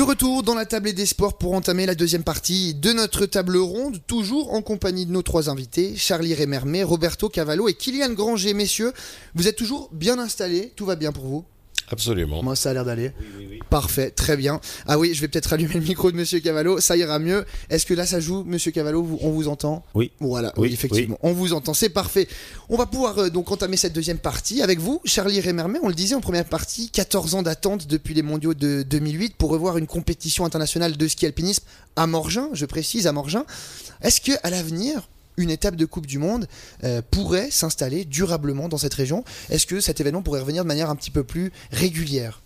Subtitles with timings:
[0.00, 3.58] De retour dans la table des sports pour entamer la deuxième partie de notre table
[3.58, 8.54] ronde, toujours en compagnie de nos trois invités, Charlie Rémermet, Roberto Cavallo et Kylian Granger.
[8.54, 8.94] Messieurs,
[9.34, 11.44] vous êtes toujours bien installés, tout va bien pour vous?
[11.90, 12.42] Absolument.
[12.42, 13.12] Moi, ça a l'air d'aller.
[13.68, 14.60] Parfait, très bien.
[14.86, 17.44] Ah oui, je vais peut-être allumer le micro de Monsieur Cavallo, ça ira mieux.
[17.68, 19.84] Est-ce que là, ça joue, Monsieur Cavallo On vous entend?
[19.94, 20.10] Oui.
[20.20, 22.26] Voilà, oui, Oui, effectivement, on vous entend, c'est parfait.
[22.68, 25.78] On va pouvoir euh, donc entamer cette deuxième partie avec vous, Charlie Rémermet.
[25.82, 29.50] On le disait en première partie, 14 ans d'attente depuis les mondiaux de 2008 pour
[29.50, 31.64] revoir une compétition internationale de ski alpinisme
[31.96, 33.44] à Morgin, je précise, à Morgin.
[34.02, 35.08] Est-ce que à l'avenir,
[35.40, 36.46] une étape de Coupe du Monde
[36.84, 40.90] euh, pourrait s'installer durablement dans cette région Est-ce que cet événement pourrait revenir de manière
[40.90, 42.40] un petit peu plus régulière?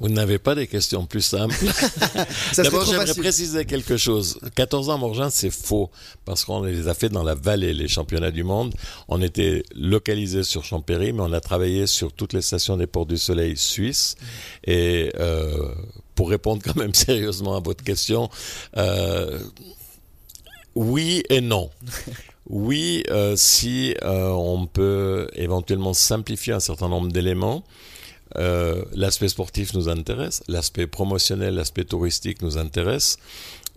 [0.00, 1.54] Vous n'avez pas des questions plus simples.
[2.56, 4.38] D'abord, j'aimerais préciser quelque chose.
[4.54, 5.90] 14 ans à Morgin, c'est faux,
[6.24, 8.74] parce qu'on les a fait dans la vallée, les championnats du monde.
[9.08, 13.06] On était localisé sur Champéry, mais on a travaillé sur toutes les stations des ports
[13.06, 14.16] du soleil suisses.
[14.66, 15.72] Et euh,
[16.14, 18.28] pour répondre quand même sérieusement à votre question,
[18.76, 19.38] euh,
[20.74, 21.70] oui et non.
[22.50, 27.64] Oui, euh, si euh, on peut éventuellement simplifier un certain nombre d'éléments,
[28.36, 33.16] euh, l'aspect sportif nous intéresse, l'aspect promotionnel, l'aspect touristique nous intéresse.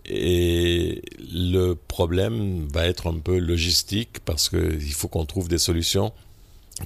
[0.04, 6.12] Et le problème va être un peu logistique parce qu'il faut qu'on trouve des solutions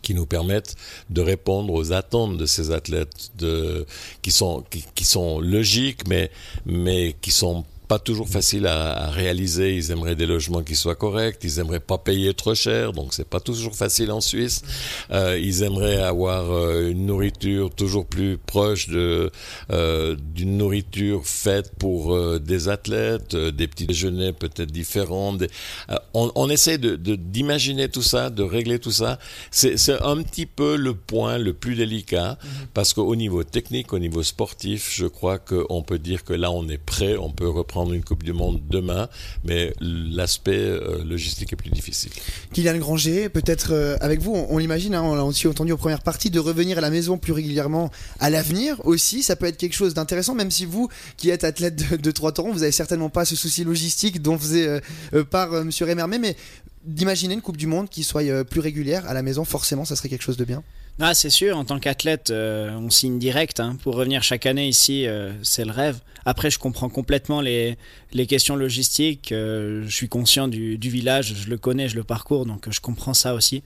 [0.02, 0.76] qui nous permettent
[1.10, 3.86] de répondre aux attentes de ces athlètes, de,
[4.22, 6.30] qui sont qui, qui sont logiques, mais
[6.64, 9.68] mais qui sont pas toujours faciles à, à réaliser.
[9.80, 13.28] Ils aimeraient des logements qui soient corrects, ils aimeraient pas payer trop cher, donc c'est
[13.36, 14.58] pas toujours facile en Suisse.
[15.10, 19.30] Euh, ils aimeraient avoir euh, une nourriture toujours plus proche de
[19.70, 25.34] euh, d'une nourriture faite pour euh, des athlètes, des petits déjeuners peut-être différents.
[25.40, 25.50] des-
[26.14, 26.96] on, on essaie de
[27.36, 29.18] d'imaginer tout ça, de régler tout ça.
[29.50, 32.38] C'est c'est un petit peu le point le plus délicat
[32.74, 36.64] parce qu'au niveau technique, au niveau sportif, je crois qu'on peut dire que là on
[36.74, 39.08] est prêt, on peut reprendre une Coupe du Monde demain,
[39.44, 42.12] mais l'aspect euh, logistique est plus difficile.
[42.52, 46.02] Kylian Granger, peut-être euh, avec vous, on, l'imagine, hein, on l'a aussi entendu aux premières
[46.02, 47.90] parties, de revenir à la maison plus régulièrement
[48.20, 52.00] à l'avenir aussi, ça peut être quelque chose d'intéressant, même si vous, qui êtes athlète
[52.00, 54.80] de, trois temps, vous avez certainement pas ce souci logistique dont faisait
[55.14, 56.36] euh, part euh, Monsieur Rémermet, mais
[56.84, 59.96] d'imaginer une Coupe du Monde qui soit euh, plus régulière à la maison, forcément, ça
[59.96, 60.62] serait quelque chose de bien.
[61.00, 63.60] Ah, c'est sûr, en tant qu'athlète, euh, on signe direct.
[63.60, 63.76] hein.
[63.82, 66.00] Pour revenir chaque année ici, euh, c'est le rêve.
[66.26, 67.76] Après, je comprends complètement les,
[68.12, 69.32] les questions logistiques.
[69.32, 72.80] euh, je suis conscient du, du village, je le connais, je le parcours, donc je
[72.80, 73.62] comprends ça aussi.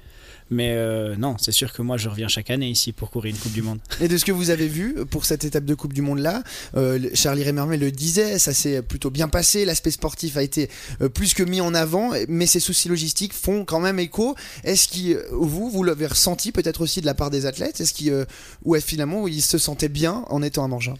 [0.48, 0.76] Mais
[1.18, 3.62] non, c'est sûr que moi, je reviens chaque année ici pour courir une Coupe du
[3.62, 3.80] Monde.
[4.00, 6.44] Et de ce que vous avez vu pour cette étape de Coupe du Monde là,
[6.74, 10.70] le- Charlie Rémermet le disait, ça s'est plutôt bien passé, l'aspect sportif a été
[11.14, 14.34] plus que mis en avant, mais ces soucis logistiques font quand même écho.
[14.64, 17.80] Est-ce que vous, vous l'avez ressenti peut-être aussi de la part des athlètes?
[17.80, 18.24] Est-ce qu'ils, euh,
[18.64, 20.94] ou finalement ils se sentaient bien en étant à Morgin?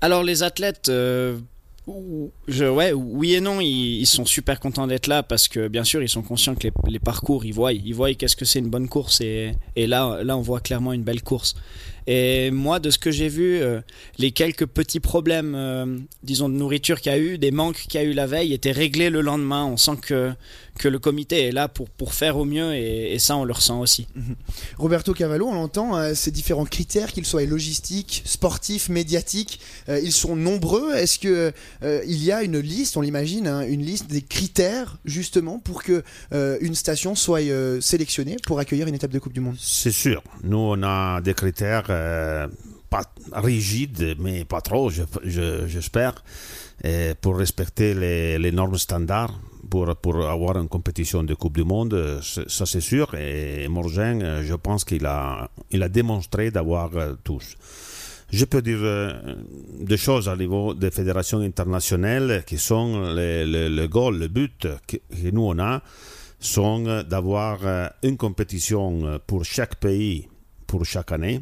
[0.00, 1.38] Alors les athlètes, euh,
[2.48, 6.02] je, ouais, oui et non, ils, sont super contents d'être là parce que bien sûr
[6.02, 8.68] ils sont conscients que les, les parcours, ils voient, ils voient qu'est-ce que c'est une
[8.70, 11.54] bonne course et, et là, là on voit clairement une belle course.
[12.06, 13.80] Et moi, de ce que j'ai vu, euh,
[14.18, 18.00] les quelques petits problèmes, euh, disons de nourriture qu'il y a eu, des manques qu'il
[18.00, 19.64] y a eu la veille, étaient réglés le lendemain.
[19.64, 20.32] On sent que
[20.78, 23.52] que le comité est là pour pour faire au mieux et, et ça on le
[23.54, 24.08] ressent aussi.
[24.76, 30.12] Roberto Cavallo, on l'entend, euh, ces différents critères, qu'ils soient logistiques, sportifs, médiatiques, euh, ils
[30.12, 30.94] sont nombreux.
[30.94, 31.52] Est-ce que
[31.82, 35.82] euh, il y a une liste, on l'imagine, hein, une liste des critères justement pour
[35.82, 36.02] que
[36.34, 39.56] euh, une station soit euh, sélectionnée pour accueillir une étape de Coupe du Monde?
[39.58, 40.22] C'est sûr.
[40.42, 42.46] Nous, on a des critères euh,
[42.90, 46.14] pas rigides, mais pas trop, je- je- j'espère,
[46.84, 49.36] euh, pour respecter les, normes standards.
[49.68, 53.06] Pour, pour avoir une compétition de Coupe du Monde, euh, ça c'est sûr.
[53.16, 56.90] Et Morgen, je pense qu'il a, il a démontré d'avoir
[57.24, 57.46] tous.
[58.30, 58.82] Je peux dire
[59.80, 64.68] des choses au niveau des fédérations internationales qui sont les- les- le goal, le but
[64.86, 65.82] que, que nous on a,
[66.38, 67.58] sont d'avoir
[68.04, 70.28] une compétition pour chaque pays
[70.68, 71.40] pour chaque année.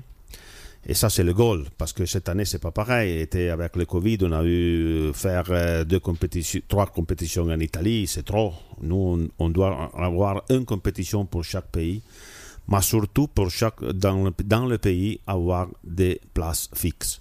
[0.86, 3.26] Et ça, c'est le goal, parce que cette année, c'est pas pareil.
[3.50, 8.24] Avec le Covid, on a eu faire euh, deux compétitions, trois compétitions en Italie, c'est
[8.24, 8.52] trop.
[8.82, 12.02] Nous, on, doit avoir une compétition pour chaque pays,
[12.68, 14.30] mais surtout pour chaque, dans
[14.66, 17.20] le pays, avoir des places fixes.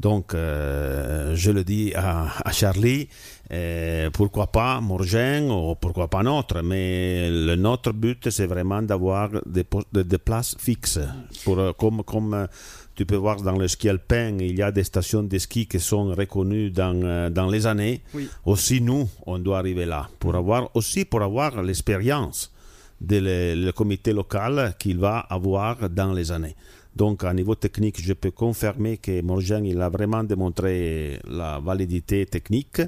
[0.00, 3.08] Donc, euh, je le dis à, à Charlie,
[3.52, 9.30] euh, pourquoi pas Morgen ou pourquoi pas notre, mais le, notre but, c'est vraiment d'avoir
[9.46, 10.98] des, des, places fixes.
[11.44, 12.48] Pour, euh, comme, comme
[12.96, 15.78] tu peux voir dans le ski alpin, il y a des stations de ski qui
[15.78, 18.02] sont reconnues dans, dans les années.
[18.14, 18.28] Oui.
[18.44, 22.52] Aussi, nous, on doit arriver là, pour avoir, aussi pour avoir l'expérience
[23.00, 26.56] de le, le comité local qu'il va avoir dans les années.
[26.96, 32.26] Donc, à niveau technique, je peux confirmer que Morgan, il a vraiment démontré la validité
[32.26, 32.82] technique.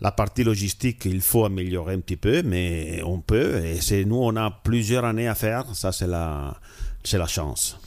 [0.00, 3.64] La partie logistique, il faut améliorer un petit peu, mais on peut.
[3.64, 5.64] Et c'est nous, on a plusieurs années à faire.
[5.74, 6.58] Ça, c'est la,
[7.04, 7.78] c'est la chance.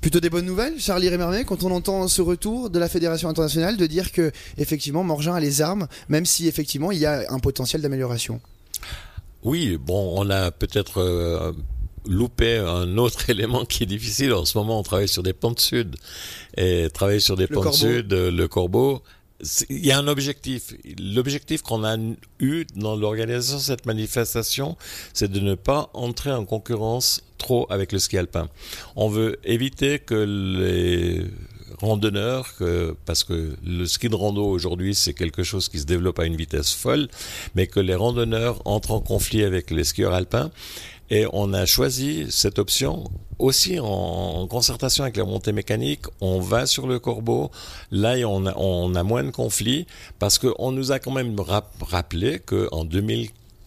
[0.00, 3.76] Plutôt des bonnes nouvelles, Charlie Rémermet, quand on entend ce retour de la Fédération internationale
[3.76, 7.38] de dire que effectivement Morgin a les armes, même si effectivement il y a un
[7.38, 8.40] potentiel d'amélioration?
[9.44, 11.52] Oui, bon, on a peut-être euh,
[12.06, 14.32] loupé un autre élément qui est difficile.
[14.32, 15.96] En ce moment, on travaille sur des pentes sud.
[16.56, 17.78] Et travailler sur des Le pentes corbeau.
[17.78, 19.02] sud, euh, le corbeau,
[19.68, 20.74] il y a un objectif.
[20.98, 21.96] L'objectif qu'on a
[22.40, 24.76] eu dans l'organisation de cette manifestation,
[25.12, 28.48] c'est de ne pas entrer en concurrence trop avec le ski alpin.
[28.94, 31.26] On veut éviter que les
[31.80, 36.18] randonneurs, que, parce que le ski de rando aujourd'hui c'est quelque chose qui se développe
[36.18, 37.08] à une vitesse folle,
[37.54, 40.50] mais que les randonneurs entrent en conflit avec les skieurs alpins.
[41.10, 43.04] Et on a choisi cette option
[43.38, 46.02] aussi en, concertation avec la montée mécanique.
[46.20, 47.50] On va sur le corbeau.
[47.90, 49.86] Là, on a, moins de conflits
[50.18, 52.84] parce qu'on nous a quand même rap- rappelé qu'en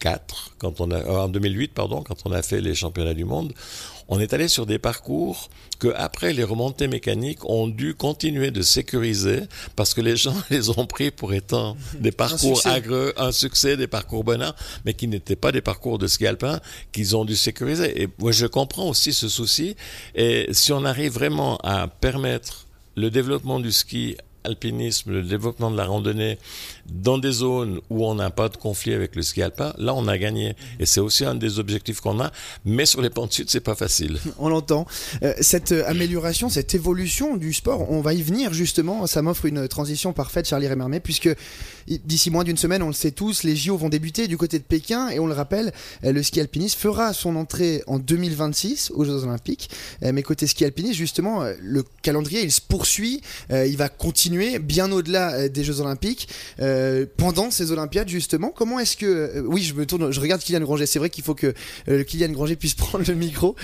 [0.00, 3.24] 2004, quand on a, euh, en 2008, pardon, quand on a fait les championnats du
[3.24, 3.52] monde,
[4.08, 8.60] on est allé sur des parcours que après les remontées mécaniques ont dû continuer de
[8.60, 9.42] sécuriser
[9.76, 12.68] parce que les gens les ont pris pour étant des parcours succès.
[12.68, 16.60] agreux, un succès, des parcours bonheurs, mais qui n'étaient pas des parcours de ski alpin
[16.92, 18.02] qu'ils ont dû sécuriser.
[18.02, 19.76] Et moi, je comprends aussi ce souci.
[20.14, 22.66] Et si on arrive vraiment à permettre
[22.96, 26.38] le développement du ski alpinisme, le développement de la randonnée
[26.90, 30.08] dans des zones où on n'a pas de conflit avec le ski alpin, là on
[30.08, 30.54] a gagné.
[30.78, 32.32] Et c'est aussi un des objectifs qu'on a.
[32.64, 34.18] Mais sur les pentes sud, c'est pas facile.
[34.38, 34.86] On l'entend.
[35.22, 39.06] Euh, cette euh, amélioration, cette évolution du sport, on va y venir justement.
[39.06, 41.28] Ça m'offre une transition parfaite, Charlie Rémermet, puisque
[41.86, 44.64] d'ici moins d'une semaine, on le sait tous, les JO vont débuter du côté de
[44.64, 45.72] Pékin et on le rappelle,
[46.04, 49.70] euh, le ski alpiniste fera son entrée en 2026 aux Jeux Olympiques.
[50.02, 53.20] Mais côté ski alpiniste, justement, le calendrier il se poursuit,
[53.50, 56.28] il va continuer bien au-delà euh, des Jeux Olympiques
[56.60, 58.50] euh, pendant ces Olympiades justement.
[58.50, 60.86] Comment est-ce que euh, oui, je me tourne, je regarde Kylian Granger.
[60.86, 61.54] C'est vrai qu'il faut que
[61.86, 63.56] Kylian Granger puisse prendre le micro.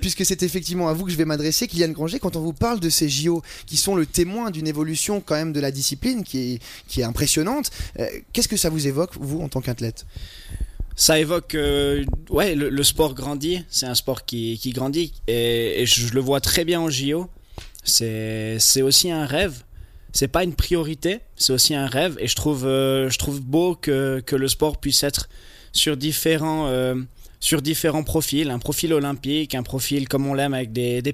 [0.00, 2.80] Puisque c'est effectivement à vous que je vais m'adresser, Kylian Granger, quand on vous parle
[2.80, 6.54] de ces JO qui sont le témoin d'une évolution quand même de la discipline qui
[6.54, 7.70] est, qui est impressionnante,
[8.32, 10.06] qu'est-ce que ça vous évoque, vous, en tant qu'athlète?
[10.96, 11.56] Ça évoque,
[12.30, 13.64] ouais, le, sport grandit.
[13.68, 17.28] C'est un sport qui, qui grandit et, et je le vois très bien en JO.
[17.84, 19.62] C'est aussi un rêve.
[20.14, 22.16] C'est pas une priorité, c'est aussi un rêve.
[22.20, 23.10] Et je trouve, euh,
[23.42, 25.28] beau que, le sport puisse être
[25.72, 26.94] sur différents, euh,
[27.40, 28.48] sur différents profils.
[28.48, 31.12] Un profil olympique, un profil comme on l'aime avec des, des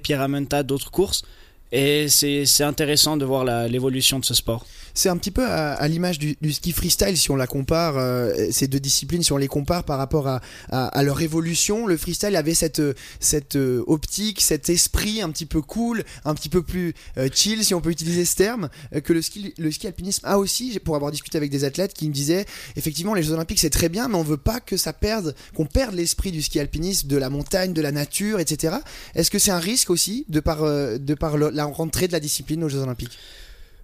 [0.63, 1.23] d'autres courses.
[1.71, 4.65] Et c'est, intéressant de voir la- l'évolution de ce sport.
[4.93, 8.67] C'est un petit peu à, l'image du, ski freestyle si on la compare, euh, ces
[8.67, 11.87] deux disciplines, si on les compare par rapport à, à, leur évolution.
[11.87, 12.81] Le freestyle avait cette,
[13.21, 17.63] cette euh, optique, cet esprit un petit peu cool, un petit peu plus euh, chill,
[17.63, 18.69] si on peut utiliser ce terme,
[19.03, 22.09] que le ski, le ski alpinisme a aussi, pour avoir discuté avec des athlètes qui
[22.09, 22.45] me disaient,
[22.75, 25.65] effectivement, les Jeux Olympiques c'est très bien, mais on veut pas que ça perde, qu'on
[25.65, 28.75] perde l'esprit du ski alpinisme, de la montagne, de la nature, etc.
[29.15, 32.19] Est-ce que c'est un risque aussi de par, de par le- la rentrée de la
[32.19, 33.17] discipline aux Jeux Olympiques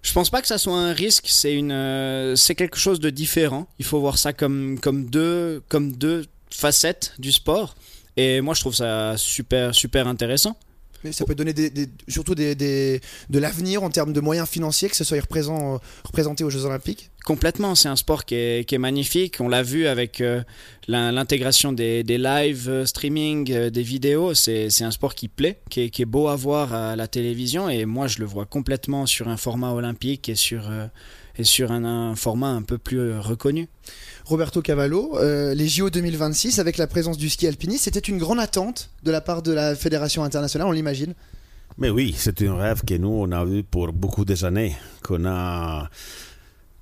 [0.02, 3.10] Je pense pas que ça soit un risque, c'est une, euh, c'est quelque chose de
[3.10, 3.66] différent.
[3.78, 7.74] Il faut voir ça comme comme deux comme deux facettes du sport.
[8.16, 10.56] Et moi, je trouve ça super super intéressant.
[11.04, 14.88] Mais ça peut donner des, des- surtout des, de l'avenir en termes de moyens financiers,
[14.88, 17.10] que ce soit représent, représenté aux Jeux Olympiques.
[17.28, 19.36] Complètement, c'est un sport qui est, qui est magnifique.
[19.40, 20.40] On l'a vu avec euh,
[20.86, 24.32] l'in- l'intégration des, des live euh, streaming, euh, des vidéos.
[24.32, 27.68] C'est un sport qui plaît, qui est, qui est beau à voir à la télévision.
[27.68, 30.86] Et moi, je le vois complètement sur un format olympique et sur, euh,
[31.36, 33.68] et sur un, un format un peu plus reconnu.
[34.24, 38.40] Roberto Cavallo, euh, les JO 2026 avec la présence du ski alpiniste, c'était une grande
[38.40, 41.12] attente de la part de la Fédération internationale, on l'imagine?
[41.76, 45.26] Mais oui, c'est un rêve que nous, on a eu pour beaucoup des années, qu'on
[45.26, 45.90] a,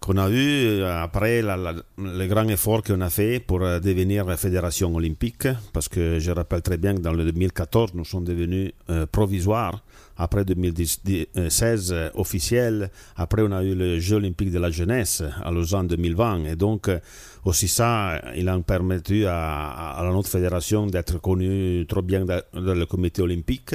[0.07, 4.25] qu'on a eu après la- la- le grand effort qu'on a fait pour euh, devenir
[4.39, 8.71] fédération olympique, parce que je rappelle très bien que dans le 2014, nous sommes devenus
[8.91, 9.83] euh, provisoires.
[10.17, 12.91] Après 2016, euh, officiel.
[13.17, 16.45] Après, on a eu le Jeux olympiques de la jeunesse à Lausanne 2020.
[16.45, 16.99] Et donc, euh,
[17.45, 22.87] aussi ça, il a permis à, à notre fédération d'être connue trop bien dans le
[22.87, 23.75] comité olympique.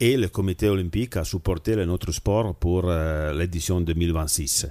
[0.00, 4.68] Et le comité olympique a supporté notre sport pour euh, l'édition 2026.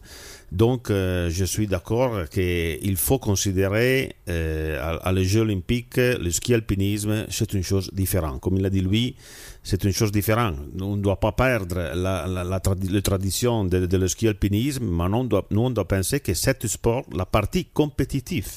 [0.53, 6.31] Donc, euh, je suis d'accord qu'il faut considérer euh, à, à les Jeux olympiques le
[6.31, 8.39] ski alpinisme, c'est une chose différente.
[8.39, 9.17] Comme il a dit lui,
[9.63, 10.55] c'est une chose différente.
[10.79, 14.29] On ne doit pas perdre la, la, la, tradi- la tradition de, de le ski
[14.29, 18.47] alpinisme, mais on doit, nous, on doit penser que cet sport, la partie compétitive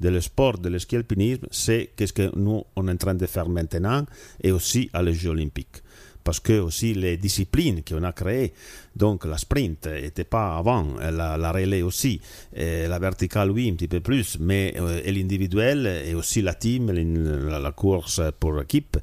[0.00, 3.48] de le sport ski alpinisme, c'est qu'est-ce que nous, on est en train de faire
[3.48, 4.04] maintenant
[4.42, 5.82] et aussi à les Jeux olympiques.
[6.26, 8.52] Parce que aussi les disciplines qu'on a créées,
[8.96, 12.20] donc la sprint n'était pas avant, la, la relais aussi,
[12.54, 17.72] la verticale oui un petit peu plus, mais euh, l'individuel et aussi la team, la,
[17.72, 18.98] course pour équipe.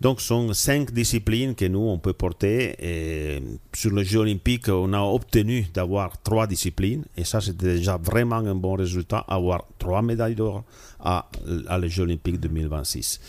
[0.00, 3.40] Donc, ce sont cinq disciplines que nous, on peut porter.
[3.72, 7.04] Sur les Jeux olympiques, on a obtenu d'avoir trois disciplines.
[7.16, 10.64] Et ça, c'était déjà vraiment un bon résultat, avoir trois médailles d'or
[10.98, 11.28] à
[11.80, 13.20] les Jeux olympiques 2026.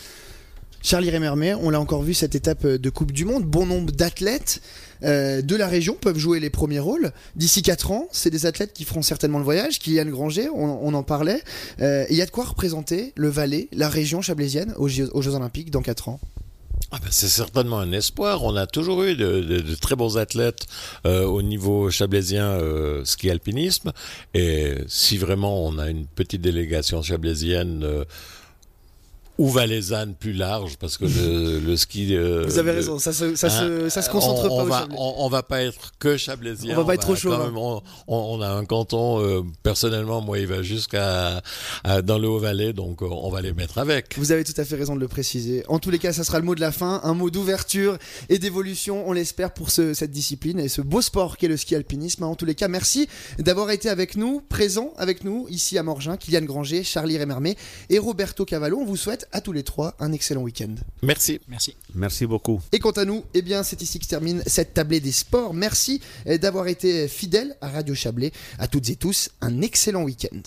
[0.84, 3.44] Charlie Remermet, on l'a encore vu cette étape de Coupe du Monde.
[3.44, 4.60] Bon nombre d'athlètes
[5.02, 7.12] euh, de la région peuvent jouer les premiers rôles.
[7.36, 9.78] D'ici 4 ans, c'est des athlètes qui feront certainement le voyage.
[9.78, 11.42] Kylian Granger, on, en parlait.
[11.80, 15.70] Euh, Il y a de quoi représenter le Valais, la région chablaisienne aux Jeux, Olympiques
[15.70, 16.20] dans 4 ans.
[16.90, 18.44] Ah ben c'est certainement un espoir.
[18.44, 20.66] On a toujours eu de, très bons athlètes
[21.06, 23.92] euh, au niveau chablaisien euh, ski alpinisme.
[24.34, 28.04] Et si vraiment on a une petite délégation chablaisienne euh,
[29.38, 32.14] ou valaisanne plus large, parce que le, le ski.
[32.16, 34.54] euh, Vous avez le- raison, ça se, ça Hein, se, ça se concentre on, pas
[34.54, 34.96] on va, Chablais.
[34.98, 36.74] on, on va pas être que chablaisien.
[36.74, 37.44] On va pas être trop chauvin.
[37.46, 37.56] même-
[38.06, 41.42] on, a un canton, euh, personnellement, moi, il va jusqu'à
[42.04, 44.16] dans le Haut-Valais, donc euh, on va les mettre avec.
[44.18, 45.64] Vous avez tout à fait raison de le préciser.
[45.68, 47.98] En tous les cas, ça sera le mot de la fin, un mot d'ouverture
[48.28, 51.74] et d'évolution, on l'espère, pour ce- cette discipline et ce beau sport qu'est le ski
[51.74, 52.22] alpinisme.
[52.24, 56.16] En tous les cas, merci d'avoir été avec nous, présent avec nous, ici à Morgin,
[56.16, 57.56] Kylian Granger, Charlie Remermet
[57.90, 58.78] et Roberto Cavallo.
[58.80, 60.74] On vous souhaite à tous les trois un excellent week-end.
[61.02, 61.40] Merci.
[61.48, 61.76] Merci.
[61.94, 62.60] Merci beaucoup.
[62.72, 65.54] Et quant à nous, eh bien, c'est ici que se termine cette tablée des sports.
[65.54, 68.32] Merci eh, d'avoir été fidèles à Radio Chablais.
[68.58, 70.40] À toutes et tous, un excellent week-end.